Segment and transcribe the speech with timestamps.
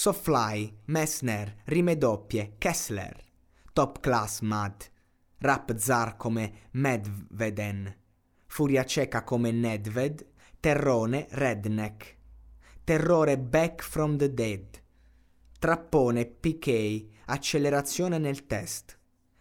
[0.00, 3.16] Sofly, Messner, rime doppie, Kessler.
[3.72, 4.88] Top class Mad.
[5.38, 7.96] Rap zar come Medveden.
[8.46, 10.24] Furia cieca come Nedved.
[10.60, 12.16] Terrone, Redneck.
[12.84, 14.80] Terrore Back from the Dead.
[15.58, 18.96] Trappone, PK, accelerazione nel test.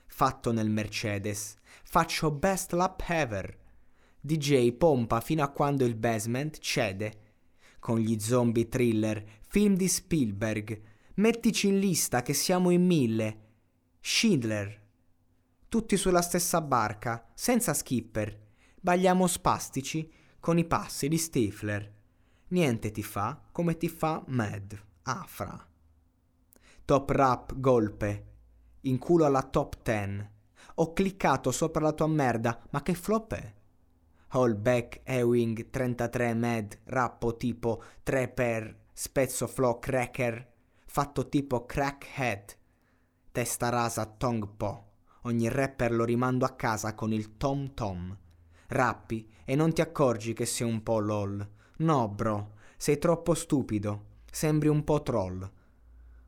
[0.08, 1.54] Fatto nel Mercedes.
[1.84, 3.56] Faccio best lap ever.
[4.20, 7.26] DJ pompa fino a quando il basement cede.
[7.78, 10.82] Con gli zombie thriller, film di Spielberg.
[11.16, 13.46] Mettici in lista che siamo in mille.
[14.02, 14.86] Schindler.
[15.70, 18.46] Tutti sulla stessa barca, senza skipper.
[18.80, 21.96] Bagliamo spastici con i passi di Stifler.
[22.50, 25.68] Niente ti fa come ti fa Mad, Afra.
[26.86, 28.26] Top rap golpe.
[28.82, 30.30] In culo alla top ten.
[30.76, 33.54] Ho cliccato sopra la tua merda, ma che flop è?
[34.30, 40.54] Hallback, Ewing, 33 Med, rappo tipo 3 per, spezzo flow cracker,
[40.88, 42.58] fatto tipo crackhead,
[43.32, 44.86] testa rasa tongue po.
[45.24, 48.18] Ogni rapper lo rimando a casa con il tom tom.
[48.70, 51.48] Rappi e non ti accorgi che sei un po' lol.
[51.78, 54.06] No, bro, sei troppo stupido.
[54.32, 55.48] Sembri un po' troll.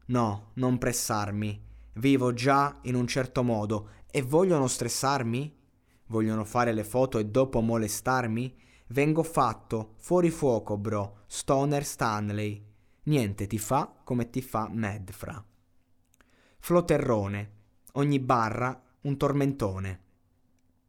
[0.06, 1.60] No, non pressarmi.
[1.94, 5.58] Vivo già in un certo modo e vogliono stressarmi?
[6.06, 8.56] Vogliono fare le foto e dopo molestarmi?
[8.92, 12.66] Vengo fatto, fuori fuoco, bro, Stoner Stanley.
[13.04, 15.44] Niente ti fa come ti fa Medfra.
[16.58, 17.52] Floterrone.
[17.94, 20.04] Ogni barra un tormentone.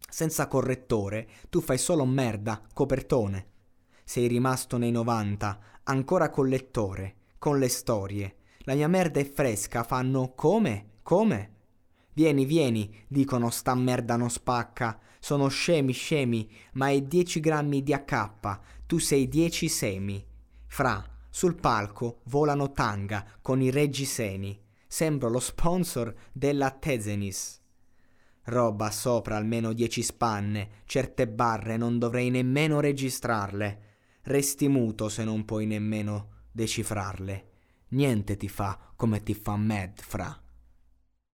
[0.09, 3.49] Senza correttore, tu fai solo merda, copertone.
[4.03, 8.37] Sei rimasto nei 90, ancora col lettore, con le storie.
[8.61, 10.93] La mia merda è fresca, fanno come?
[11.03, 11.57] Come?
[12.21, 15.01] Vieni, vieni, dicono sta merda non spacca.
[15.21, 20.23] Sono scemi, scemi, ma è 10 grammi di AK, tu sei 10 semi.
[20.67, 24.61] Fra, sul palco volano tanga con i reggiseni.
[24.87, 27.59] Sembro lo sponsor della Tezenis.
[28.43, 33.95] Roba sopra almeno 10 spanne, certe barre non dovrei nemmeno registrarle.
[34.25, 37.49] Resti muto se non puoi nemmeno decifrarle.
[37.89, 40.39] Niente ti fa come ti fa Mad, fra.